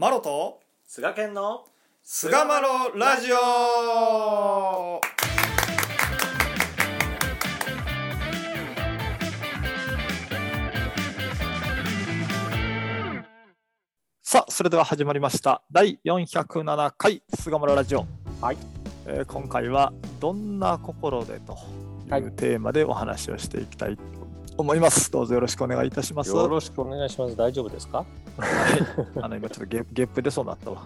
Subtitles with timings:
[0.00, 1.64] マロと菅健の
[2.04, 5.00] 菅マロラジオ。
[14.22, 15.64] さあそれでは始まりました。
[15.72, 18.06] 第407回菅マロラジオ。
[18.40, 18.56] はい、
[19.04, 21.58] えー今回はどんな心でと
[22.16, 24.17] いうテーマでお話をしていきたいと
[24.58, 26.30] 思います、どうぞよろしくお願いいたします。
[26.30, 27.36] よろしくお願いします。
[27.36, 28.04] 大丈夫ですか？
[29.22, 30.84] あの今ちょっとゲゲップでそうなったわ。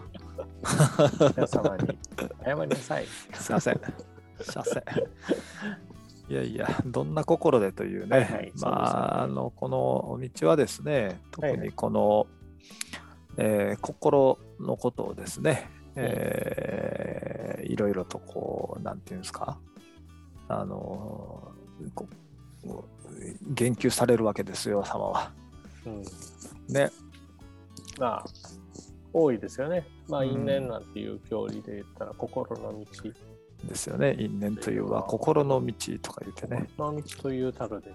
[1.34, 1.98] 皆様に
[2.44, 3.06] 謝りなさい。
[3.32, 3.80] すいません。
[4.42, 4.82] すいません。
[6.28, 12.26] いやいや、どんな心でというね、はいはいまあ、あのこの道はですね、特にこの、
[13.38, 19.56] えー心のことをですね、えーいろいろとこう、なんていうんですか、
[20.48, 21.52] あの
[21.94, 22.06] こ
[23.54, 25.32] 言及されるわけですよ、様は。
[25.86, 26.02] うん、
[26.72, 26.90] ね。
[27.98, 28.24] まあ、
[29.12, 29.86] 多いですよね。
[30.08, 32.86] まあ、うん因縁なんていう教理で言ったら、心の道、
[33.68, 34.16] ですよね。
[34.18, 36.68] 因縁というは心の道とか言ってね。
[36.76, 37.92] 心の道というタグで、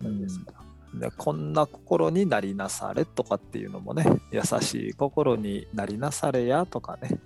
[0.00, 0.64] なんですか？
[0.94, 7.18] でこんな心になりなされとかっていうのもね優しい心になりなされやとかね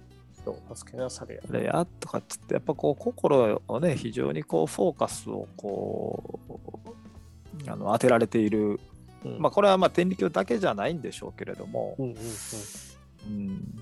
[0.75, 1.87] 助けなされや。
[2.01, 6.68] とかっつってやっぱこう心をね非常にこうフォーカスをこう
[7.67, 8.81] あの当てられている、
[9.25, 9.39] うん。
[9.39, 12.19] まあこれはまあ天理教だけじゃないんでしょうけれども、うんうんうん、
[13.29, 13.75] うん。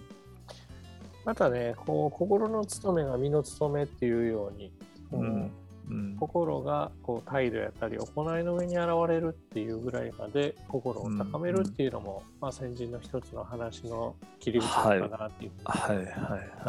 [1.24, 4.72] またね、こう心の務めが身の務めっていうように、
[5.10, 5.50] こううん
[5.88, 6.16] うん。
[6.18, 15.64] 心がこう態度やったり行いの上に現れるっていうぐらいまで心を高めるっていうのも、まあ、先人の一つの話の切り口なのかなっていうふうに。
[15.64, 15.96] はい。
[15.96, 16.06] はい。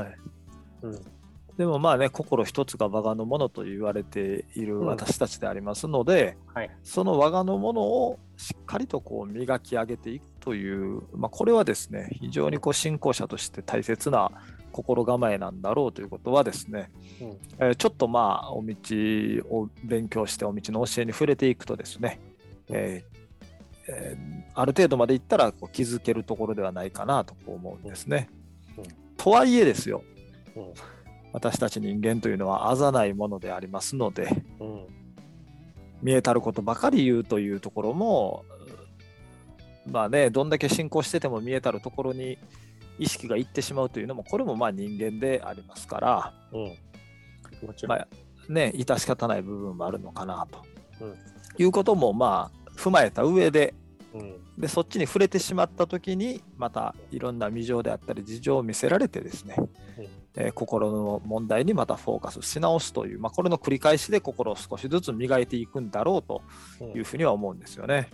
[0.06, 0.18] はい。
[0.84, 1.17] うん
[1.58, 4.86] でもまあね心一つが我がのものと言われているうん。
[4.86, 6.70] 私たちでありますので、はい。
[6.84, 14.32] その我がのものをしっかりとこう磨き上げていくという、まあ、これはですね非常にこう信仰者として大切な
[14.72, 17.28] 心構えなんだろうということはですね、うん。
[17.60, 18.76] えーちょっとまあお道
[19.50, 22.20] を勉強してお道の教えに触れていくとですね、
[22.70, 23.18] えー
[23.90, 28.28] えーある程度までいったらこう気づけるところではないかなと思うんですね。
[28.76, 28.84] うん。
[28.84, 28.90] うん。
[29.18, 30.04] とはいえですよ。
[30.56, 30.64] うん
[31.38, 34.28] 私たち人間というのはあざないものでありますので、
[34.60, 34.88] うん。
[36.02, 38.44] 見えたることばかり言うというところも
[39.92, 42.38] まあねどんだけ信仰してても見えたるところに
[43.00, 46.78] 意識がいってしまうというのもこれもまあ人間でありますからうん、
[47.88, 48.08] まあ
[48.48, 50.64] ね致し方ない部分もあるのかなと、
[51.02, 51.16] うん。
[51.58, 53.74] いうこともまあ踏まえた上で
[54.14, 54.36] うん。
[54.58, 59.68] でそっちに触れてしまった時にまたいろんな未情であったり事情を見せられてですね、うん。
[60.36, 66.42] えー心の問題にまたフォーカスし直すという、まあ、これの繰り返しで心を少しずつ磨いていくんだろうと
[66.82, 66.88] うん。
[66.90, 68.10] いいうふうには思うんですよね。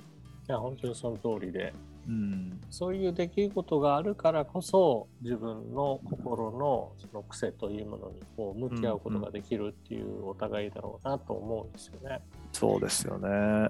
[0.48, 1.74] や本当にその通りで。
[2.08, 2.60] うん。
[2.70, 12.20] そういう出来事があるからこそ自分の心のその癖というものにこう向き合うことができるっていうお互いだろうなと思うんですよね。
[12.54, 13.70] そうですよね。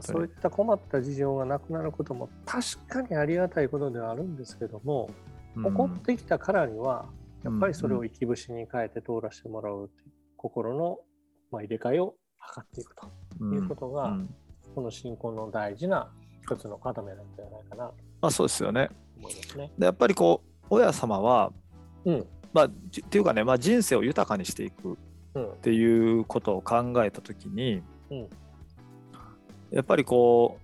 [0.00, 5.10] そういった困った事情がなくなることも確かにありがたいことではあるんですけども、
[5.56, 7.06] 起こってきたからには
[7.42, 10.98] やっぱりそれを生き節に変えて通らせてもらうっていう心の
[11.50, 12.14] まあ入れ替えを
[12.54, 13.10] 図っていくと
[13.40, 13.54] うん。
[13.54, 14.34] いうことがうん。
[14.74, 16.10] この信仰の大事な
[16.42, 17.94] 一つの要なんじゃないかなと。
[18.22, 18.88] まあ、そうですよね。
[19.18, 19.72] 思いますね。
[19.76, 21.52] でやっぱりこう親様は、
[22.04, 22.26] うん。
[22.52, 24.96] まあ、じっていうかね、まあ、人生を豊かにしていく
[25.34, 27.84] うんっていうことを考えた時に、うん
[29.70, 30.58] やっぱりこ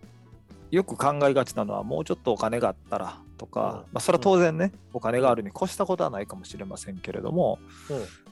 [0.72, 3.66] うよく考えがちなのはもうちょっとお金があったらとか、うん。
[3.66, 7.58] まあ、それは当然ね、お金があるに越したことはないかもしれませんけれども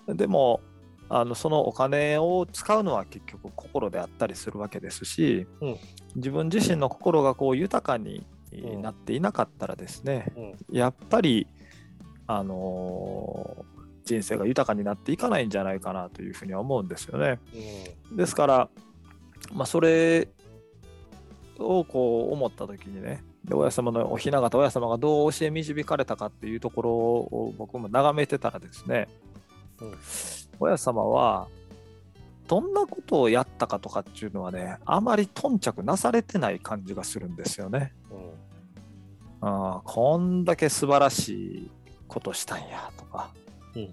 [0.09, 0.61] でも
[1.09, 5.77] あのそのお金を使うのは結局心であったりするわけですし、うん。
[6.17, 8.83] 自分自身の心がこう豊かにうん。
[8.83, 10.33] なっていなかったらですね、
[10.71, 10.77] うん。
[10.77, 11.47] やっぱり、
[12.27, 17.41] あのー人生が豊かになっていかないんじゃないかなというふうには思うんですよね。
[18.11, 18.17] うん。
[18.17, 18.69] ですから、
[19.53, 20.29] まあ、それ
[21.59, 29.09] をこう思った時にねで親様のお雛形親様がどう教え導かれたかっていうところを僕も眺めてたらですね、
[29.81, 29.95] うん。
[30.59, 31.47] 親様は
[32.49, 37.93] どんなことをやったかとかっていうのはねあまり頓着なされてない感じがするんですよね。
[38.11, 39.49] うん。
[39.49, 41.71] あーこんだけ素晴らしい
[42.09, 43.31] ことしたんやとか
[43.77, 43.91] うん。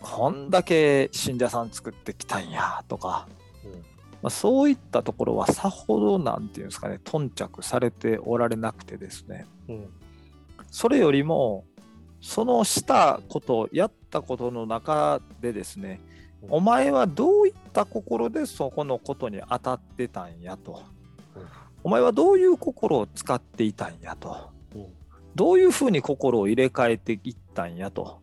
[0.00, 3.28] こんだけ信者さん作ってきたんやとか、
[3.64, 3.91] うん
[4.22, 9.46] まあ、そういったところはさほどなんていうんですかね頓着されておられなくてですね。
[9.68, 9.88] うん。
[10.70, 11.64] それよりも
[12.20, 16.00] そのしたことやったことの中でですね
[16.42, 16.52] うん。
[16.54, 20.82] お前はどういった心でそこのことに当たってたんやと。
[21.34, 21.42] うん。
[21.82, 24.50] お前はどういう心を使っていたんやと。
[24.74, 24.86] うん。
[25.34, 28.20] どういうふうに心を入れ替えていったんやと、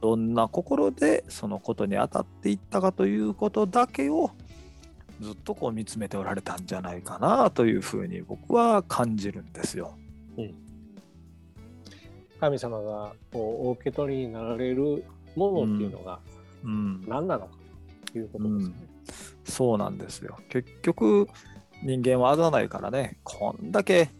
[0.00, 4.30] どんな心でそのことに当たっていったかということだけを
[5.20, 9.96] ずっとこう見つめておられたんじゃないかなというふうに僕は感じるんですよ。
[10.36, 10.54] うん、
[12.40, 15.04] 神様がこうお受け取りになられる
[15.34, 16.20] ものっていうのが
[16.62, 17.48] 何なのか
[18.12, 18.74] ということですね、うんうん。
[19.44, 20.38] そうなんですよ。
[20.48, 21.28] 結局
[21.82, 24.10] 人間はあざないからねこんだけ、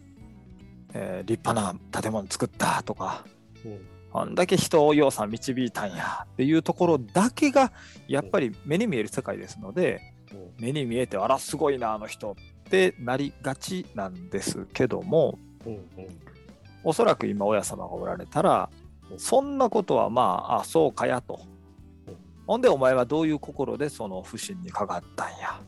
[0.93, 3.25] えー、立派な建物作ったとか、
[3.65, 3.79] うん、
[4.13, 7.71] あんだけ人を養蚕導いたんやっていうところだけが
[8.07, 10.01] やっぱり目に見える世界ですので、
[10.59, 15.81] 目に見えてあらすごいなあの人ってなりがちなんですけども、うんうん、
[16.83, 18.69] おそらく今親様がおられたら
[19.17, 21.39] そんなことはまああそうかやと、
[22.45, 25.59] ほんでお前はどういう心でその不信にかかったんや、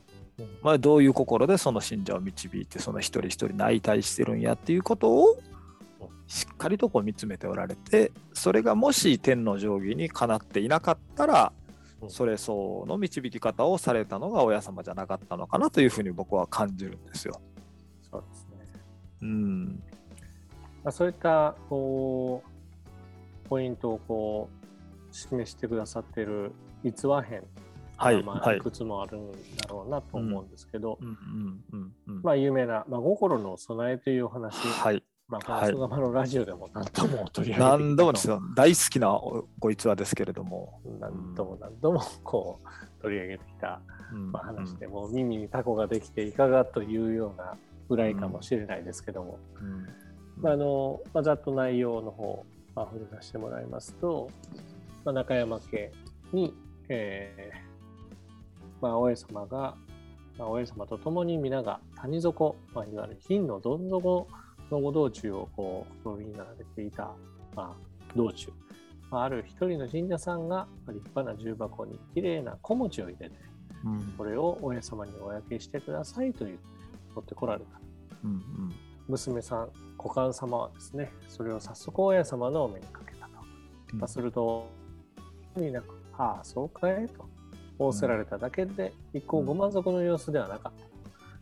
[0.62, 5.40] お前どういう心でその信者を導いてその一人一人内対してるんやっていうことを
[6.28, 11.52] しっかりとこう見つめておられてそれがもし天の定規にかなっていなかったら
[12.08, 17.40] それ相応の導き方をされたのが親様じゃなかったのかなというふうに僕は感じるんですよ。
[18.10, 18.68] そうですね。
[19.22, 19.66] うん。
[20.84, 22.44] まあ、そういったこ
[23.46, 24.50] うポイントをこ
[25.12, 26.52] う示してくださっている
[26.84, 27.44] 逸話編
[28.02, 30.98] はい、まあ、いくつもあるんだろうなと思うんですけど、
[32.24, 38.42] まあ有名な「まあ、心の備え」というお話、はい、まあ、この菅のラジオでも何度も取り上げて、はい、何度もですよ。
[38.54, 39.18] 大好きな
[39.60, 40.82] ご逸話ですけれども。
[41.00, 43.80] 何度も何度もこう取り上げてきた、
[44.14, 47.56] まあ、話で、もう耳にタコができていかがというような
[47.88, 49.40] ぐらいかもしれないですけども、
[50.42, 52.46] まああのまあ、ざっと内容の方、
[52.76, 54.30] まあ、触れさせてもらいますと、
[55.06, 55.92] まあ、中山家
[56.34, 56.54] に、
[56.90, 59.76] えーまあ、大江様が、
[60.38, 64.28] まあ、大江様と共に皆が谷底、まあ、いわゆる金のどん底
[64.72, 67.12] のご道中をこう飛びに並べていた、
[67.56, 68.52] まあ、道中、
[69.10, 73.36] まあ、ある一人の神社さんが立派な重箱にきれいな小餅を入れて、
[73.86, 76.64] うん、これをお家様にお焼けしてくださいと言って
[77.16, 77.82] 持ってこられた、
[78.24, 78.40] うんうん、
[79.08, 83.32] 娘さん股間様はですねそれを早速親様のお目にかけたと、
[83.94, 84.70] うん、まあ、すると
[85.56, 87.28] になく「ああそうかい」と
[87.78, 90.86] 仰せられただけで、一向ご満足の様子ではなかった、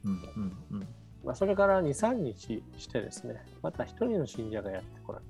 [0.06, 0.88] うんうんうん
[1.30, 5.26] まあ、それから2、3日してですね、また一人の信者がやってこられ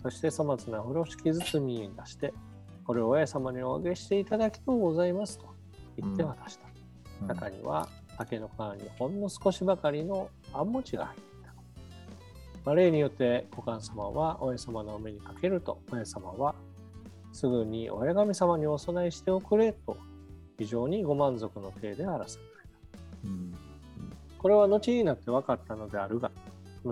[0.00, 0.02] た。
[0.04, 2.32] そして粗末な風呂敷包みに出して、
[2.84, 5.46] これを親様におあげしていただきとうございますと
[5.96, 6.68] 言って渡した。
[7.22, 11.52] うん、中には竹の皮にほんの少しばかりのあん餅が入っていた。
[12.64, 16.54] まあ、例によって股間様は親様のお目にかけると、親様は
[17.32, 19.96] すぐに親神様にお供えしておくれと
[20.56, 22.78] 非常にご満足の体であらせられた。
[23.24, 23.67] うん
[24.38, 26.30] これは後になって分かったのであるが、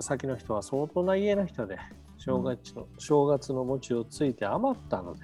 [0.01, 1.77] 先の人は相当な家の人で、
[2.17, 5.21] 正月の,、正月の餅をついて余ったので、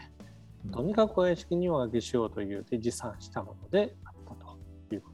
[0.72, 5.14] とにかくお屋敷におあげしようというて持参したものであったということ。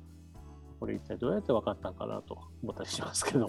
[0.80, 3.48] これ一体どうやって分かったんかなと思ったりしますけども。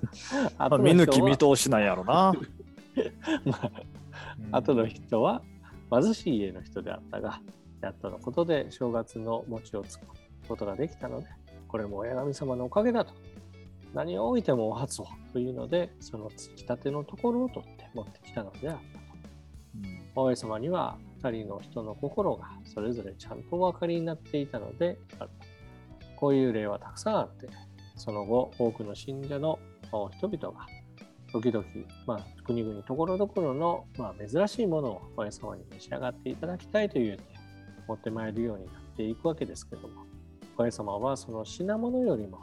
[0.58, 2.32] まあ、見抜き見通しなんやろな。
[3.44, 3.70] ま
[4.50, 5.42] あ、後の人は
[5.90, 7.40] 貧しい家の人であったが、
[7.82, 10.06] やっとのことで正月の餅をつく
[10.48, 11.26] ことができたので、
[11.74, 13.14] これも親神様のおかげだと。
[13.94, 20.28] 何を置いてもお初をというので、そのつきたてのところを取って持ってきたのであったと。
[20.28, 25.46] うん、様には2人の人の心がそれぞれちゃんとお分かりになっていたのであると。
[26.14, 27.48] こういう例はたくさんあって、
[27.96, 29.58] その後、多くの信者の
[30.12, 30.66] 人々が
[31.32, 31.66] 時々、
[32.06, 37.18] まあ、国々ところどころの、まあ、珍しいものを親様に召し上がっていただきたいという
[37.88, 40.13] 持ってまいるようになっていくわけですけども、
[40.56, 42.38] 神様はその品物よりも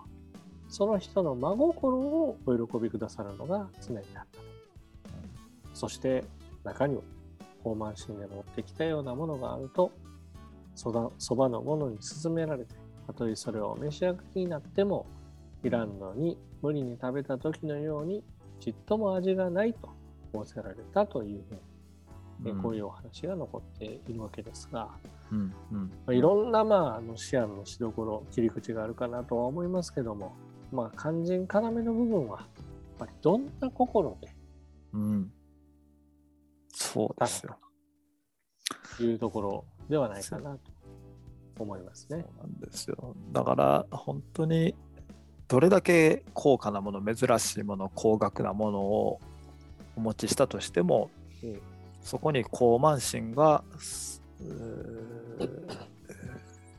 [0.70, 4.44] その人の真心をお喜びくださるのが常にあったと。
[5.74, 6.24] そして
[6.63, 7.01] 中には
[7.63, 9.91] 高慢心で持ってきたようなものがあると
[10.75, 10.91] そ
[11.36, 12.75] ばのものに勧められて
[13.08, 15.06] たとえそれをお召し上がりになっても
[15.63, 18.24] いらんのに無理に食べた時のように
[18.60, 19.89] ちっとも味がないと
[20.34, 21.62] 仰せられたというふうに
[22.46, 24.89] うん、こういうお話が残っているわけですが、
[25.32, 25.88] うんうん。
[25.88, 30.34] まあ、いろんな、まあ、あの視野のしどころ切り口があるかなとは思いますけども、
[30.72, 32.48] まあ、肝心要の部分はやっ
[33.00, 34.34] ぱりどんな心で、
[34.94, 35.32] うん、
[36.74, 37.58] そうですよ。
[38.98, 40.60] というところではないかなと
[41.60, 42.22] 思いますね。
[42.22, 43.16] そうなんですよ。
[43.32, 44.76] だから本当に
[45.48, 49.20] どれだけ高価なもの珍しいもの高額なものを
[49.96, 51.10] お持ちしたとしても、
[51.44, 51.62] うん。
[52.02, 53.64] そこに高慢心が、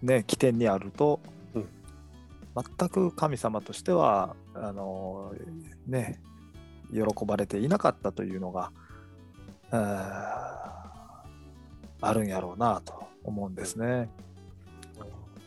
[0.02, 1.20] ね、起点にあると、
[1.54, 1.68] うん、
[2.78, 5.32] 全く神様としてはあの、
[5.86, 6.20] ね、
[6.92, 8.72] 喜ばれていなかったというのが、
[9.70, 11.24] あ
[12.12, 14.10] るんやろうなと思うんですね。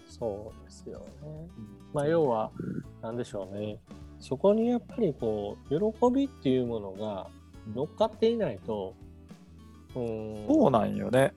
[0.07, 1.05] そうですよね。
[1.93, 2.51] まあ要は
[3.01, 3.79] 何でしょうね。
[4.19, 5.77] そこにやっぱりこう喜
[6.13, 7.27] びっていうものが
[7.75, 8.95] 乗っかっていないと、
[9.93, 11.34] うん、そうなんよね。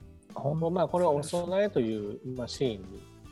[0.71, 2.83] まあこれはお供えという、まあ、シーン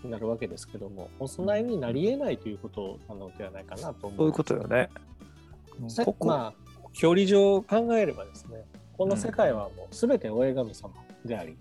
[0.03, 4.17] になるわけですけども、お供えになり得ないということなのではないかなと思う。
[4.17, 4.89] そういうことよね。
[6.03, 8.65] ここまあ距離上考えればですね、
[8.97, 10.91] この世界はもう全て親神様
[11.23, 11.55] であり、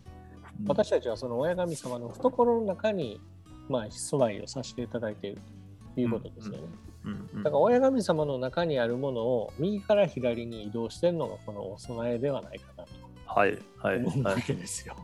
[0.60, 3.20] うん、私たちはその親神様の懐の中に、
[3.68, 5.42] まあ、住まいをさせていただいている
[5.94, 6.60] ということですよね。
[7.36, 12.90] だから親神様の中にあるものを右から左に移動してるのがこのお供えではないかなと
[13.26, 14.97] はいはい思うわけですよ。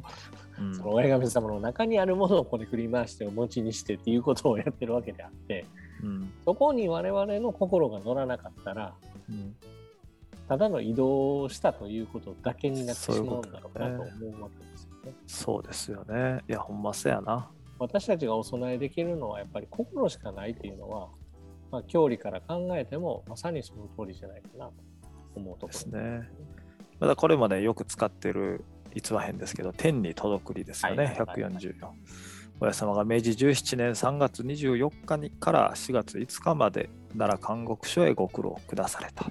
[0.77, 5.65] その親神様の中にあるものをこれ振り回してお持ちにしてっていうことをやってるわけであって、
[6.03, 8.95] うん、そこに我々の心が乗らなかったら、
[9.29, 9.57] うん、
[10.49, 15.15] ただの移動したということだけになってしまうんだろうなと思うわけですよね。
[15.27, 16.43] そうですよね。
[16.49, 17.49] いや、ほんませやな。
[17.79, 21.09] 私たちがお供えできるのはやっぱり心しかないっていうのは、
[21.71, 24.73] まあ、教理から考えてもまさにその通りじゃないかなと
[25.35, 26.31] 思うところですね。
[27.03, 31.73] まだこれもね、よく使ってる逸話編ですけど、天に届くりですよね、はい、144。
[32.61, 39.27] 親様が明治17年3月24日にから4月5日まで奈良監獄所へご苦労下された。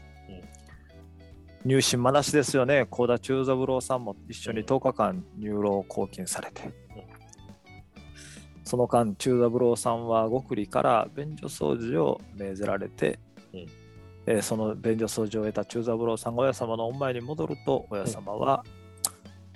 [1.64, 2.88] 入信まなしですよね。
[2.90, 6.74] 幸田中三郎さんも一緒に10日間入牢拘禁されて。
[8.66, 13.18] その間、中三郎さんは極利から便所掃除を命ぜられて、
[13.54, 13.66] うん、
[14.26, 18.64] えー、その便所掃除を得た中三郎さんが親様のお前に戻ると、親様は、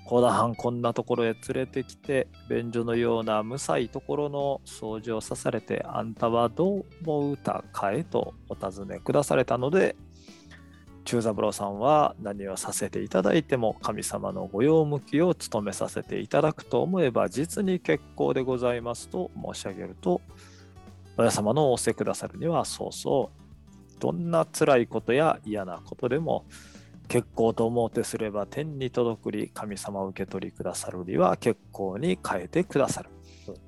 [0.06, 9.96] 幸田藩こんなところへ連れてきて、便所のような無才ところの掃除をさされて、あんたはどう思うたかえとお尋ね下されたので、
[11.06, 20.20] 中三郎さんは何をさせていただいても神様の御用向きを務めさせていただくと思えば実に結構でございますと申し上げると
[21.16, 23.45] 親様の仰せくださるにはそうそう
[24.06, 26.46] どんな辛いことや嫌なことでも
[27.08, 33.10] 結構と思うてすれば天に届くり神様を受け取りくださるりは結構に変えてくださる。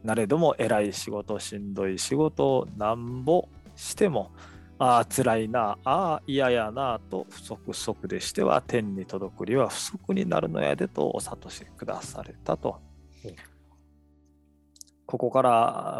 [0.03, 4.32] なれども偉い仕事しんどい仕事をなんぼしても
[4.79, 12.79] ああ、辛いな、ああ、嫌やな、と不足不足でしては、天に届くりは不足になるのやでとお諭しくだされたと。
[13.25, 13.36] うん、
[15.08, 15.50] ここから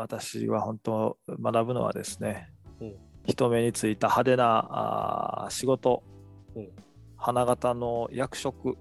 [0.02, 2.96] 私は本当学ぶのはですね、うん、
[3.28, 6.02] 人目についた派手なあ仕事、
[6.56, 6.70] うん、
[7.18, 8.78] 花形の役職、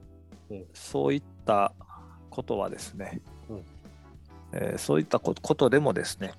[0.72, 1.72] そういった
[2.30, 3.20] ことはですね、
[4.52, 6.32] えー、そういったことでもですね、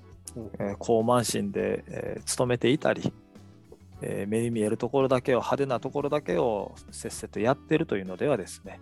[0.58, 3.12] えー、高慢心で、えー、勤めていたり、
[4.00, 8.80] えー、目に見えるところだけを派手なところだけをせっせとやってるというのではですね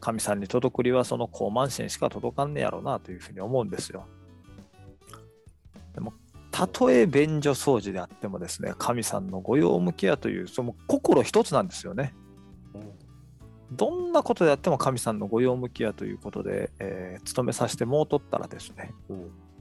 [0.00, 4.06] 神さんに届くりはその高慢心しか届かんねやろうなというふうに思うんですよ。
[5.94, 6.12] でも
[6.52, 12.14] たとえ便所掃除であってもですね神さんの御用向きやというその心一つなんですよね。
[13.72, 18.92] どんなことであっても神さんの御用向きやということで、えー、務めさせてもうとったらですね、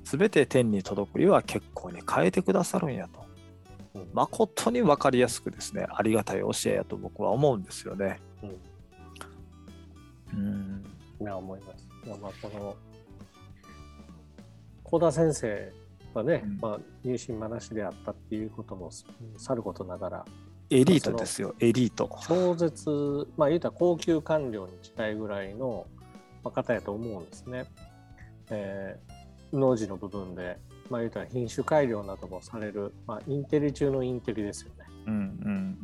[0.04, 3.26] す、べ、て天に届くりは結構に変えてくださるんやと。
[4.14, 8.20] 誠に分かりやすくですね、ありがたい教えやと僕は思うんですよね。
[8.44, 10.84] うん。
[11.22, 11.88] うん、い思います。
[12.06, 12.76] まあ、この、
[14.84, 15.81] 幸田先生
[16.14, 18.90] はね、うん、まあ、入信まなしであったっていうことも
[19.38, 20.26] さることながら、
[20.70, 22.10] エリートですよ、エリート。
[22.28, 25.86] 超絶、まあ言うたら高級官僚に近いぐらいの
[26.44, 27.66] 方やと思うんですね。
[28.50, 30.58] えー、農事の部分で
[30.92, 34.86] まあ、言うたら品種改良などもされる、まあ、インテリ中のインテリですよね。
[35.08, 35.18] うんう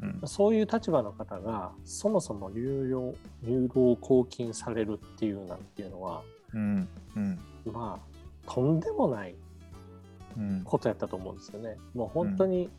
[0.06, 6.22] んうん、そういう立場の方がそもそも有料入労公金されるっていうなんていうのは、
[6.54, 7.40] うんうん、
[7.72, 9.34] まあとんでもない
[10.64, 11.78] ことやったと思うんですよね。
[11.94, 12.70] もう本当に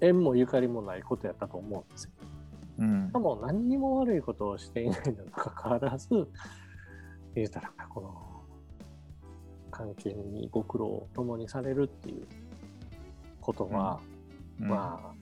[0.00, 2.10] 縁もゆかりもないことやったと思うんですよ。
[2.78, 6.08] うん、しかも何にも悪いことをしていないのにかかわらず
[7.34, 8.42] 言うたらこの
[9.70, 12.26] 関係にご苦労を共にされるっていう
[13.40, 14.00] ことは、
[14.60, 15.14] うん、まあ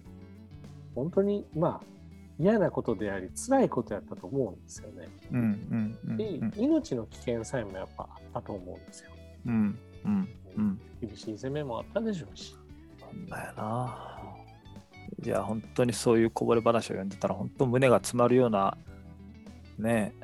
[0.95, 1.99] 本当にまあ
[2.39, 5.09] 嫌なことであり辛いことやったと思うんですよね。
[5.33, 9.11] うんうんで命の危険さえもやっぱあったと思うんですよ。
[9.47, 10.29] うんうんうん、
[11.01, 12.57] 厳しい攻めもあったでしょうし。
[13.29, 14.19] だよな。
[15.25, 18.77] いや本当にそういうこぼれ話を読んでたら本当胸が詰まるような
[19.79, 20.15] ね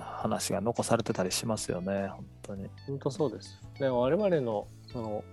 [0.00, 2.70] 話が残されてたりしますよね、本当に。
[2.86, 3.60] 本当そうです。
[3.78, 5.24] で我々のその、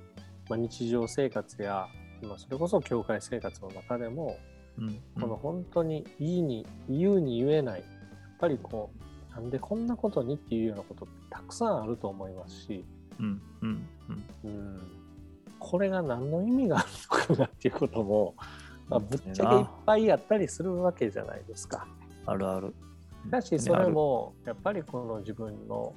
[0.50, 1.88] まあ、日常生活や、
[2.22, 4.38] まあ、それこそ教会生活の中でも、
[4.78, 7.90] うん、この本当にいいに言うに言えないやっ
[8.40, 8.92] ぱりこ
[9.32, 12.84] うなんでこんなことにっていうようなことってたくさんあると思いますし、
[13.20, 13.88] うんうん
[14.44, 14.82] うん、
[15.60, 16.88] これが何の意味がある
[17.28, 18.36] のかなっていうことも、
[18.88, 21.88] まあ、ぶっちゃけいっぱいやったりするわけじゃないですか。
[22.26, 22.74] あるある。
[23.30, 25.94] だしそれもやっぱりこの自分の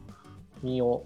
[0.62, 1.04] 身を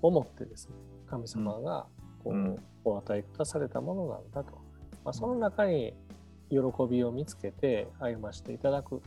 [0.00, 0.74] 思ってですね
[1.06, 1.86] 神様が
[2.22, 4.58] こう、お与えくだされたものなんだと、
[5.04, 5.94] まあ、その中に
[6.50, 6.58] 喜
[6.90, 9.02] びを見つけて歩ましていただく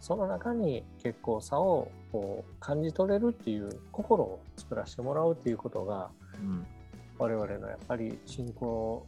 [0.00, 6.66] その中に結構さをこう感じ取れるっていう心を作らせてもらうっていうことが、うん、
[7.18, 9.06] 我々のやっぱり信仰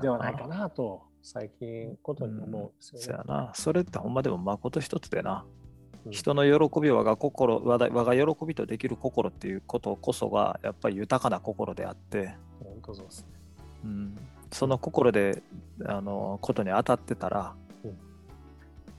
[0.00, 3.04] ではないかなと最近ことに思うんですよね。
[3.04, 3.52] そやな。
[3.54, 5.44] それってほんまでも誠一つでな、
[6.06, 12.36] うん、人の喜びを我が心我が喜びとできる心っていうことこそがやっぱり豊かな心であって。
[12.62, 13.26] 本当そうですね、
[13.84, 14.16] うん、
[14.52, 15.42] その心で
[15.86, 17.67] あのことに当たってたら、うん、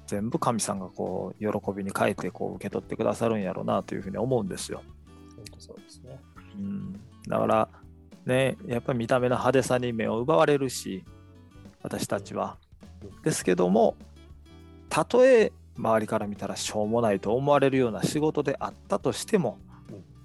[0.09, 4.81] 全部神さんがこう喜びに変えてこう受け取ってくださるんやろうなというふうに思うんですよ。
[5.35, 6.19] 本当そうですね、
[6.57, 6.93] うん、
[7.27, 7.69] だから
[8.25, 11.03] ねやっぱり見た目の派手さに目を奪われるし
[11.83, 12.57] 私たちは。
[13.23, 13.95] ですけども
[14.89, 19.59] たとえ周りから見たらしょうもないと思われるような仕事であったとしても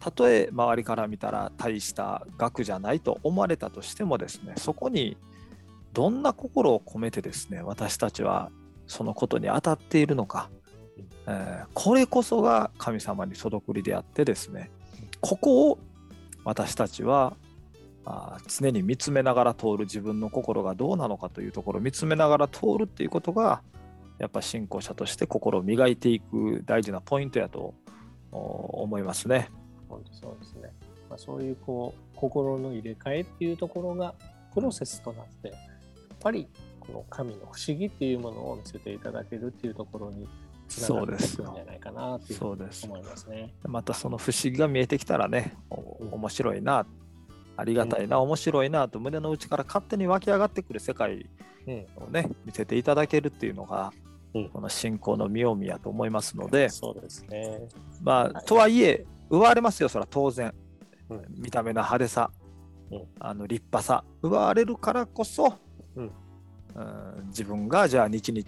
[0.00, 5.17] たとえ周りから見たら大した額じゃないと思われたとしてもですねそこに
[5.93, 8.50] どんな心を込めてですね私たちは
[8.87, 10.50] そのことに当たっているのか、
[11.26, 14.71] えー、これこそが神様に届くりであってですね
[15.21, 15.79] ここを
[16.45, 17.37] 私たちは
[18.05, 23.62] あ常に見つめながら通る自分の心がどうなのかというところを見つめながら通るっていうことが
[24.19, 27.75] やっぱ信仰者として心を磨いていく大事なポイントやと
[28.31, 29.50] 思いますね。
[29.88, 30.73] 本当そうですね。
[31.09, 34.14] まあ、そういうこう心の入れ替えっていうところが
[34.53, 35.59] プロセスとなってやっ
[36.21, 36.49] ぱり
[36.87, 40.29] この神の不思議っていうものを見せていただけるっていうところに
[40.69, 42.55] つながっていくんじゃないかなという思
[42.99, 43.55] いますね。
[43.64, 46.87] またその不思議が見えてきたらね面白いな
[47.56, 51.28] ありがたいな、面白いなと胸の内から勝手に湧き上がってくる世界
[51.97, 53.93] をね、見せていただけるっていうのが、
[54.52, 57.61] この信仰の妙味やと思いますので、そうですね。
[58.02, 60.52] まあ、とはいえ、奪われますよ、それは当然。
[61.37, 62.30] 見た目の派手さ、
[63.21, 65.54] あの立派さ、奪われるからこそ、
[65.97, 66.11] うん
[67.26, 68.45] 自分がじゃあ日々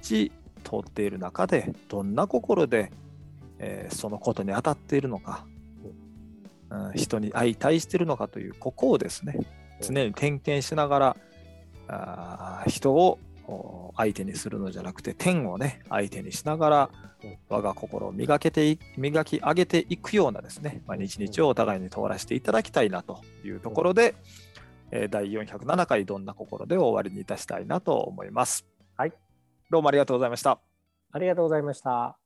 [0.64, 2.90] 通っている中で、どんな心で、
[3.58, 5.46] えー、そのことに当たっているのか、
[6.94, 9.38] 人に相対しているのかというここをですね
[9.80, 11.16] 常に点検しながら
[11.88, 13.18] あ人を
[13.96, 16.90] 相手にするのじゃなくて天をね相手にしながら
[17.48, 24.14] 我が心を磨けて磨き上げていくようなですね、まあ、日々をお互いに通らせていただきたいなというところで、
[24.90, 28.66] 第407回どんな心で終わりにいたしたいなと思います。
[28.96, 29.12] はい。
[29.70, 30.58] どうもありがとうございました。
[31.12, 32.25] ありがとうございました。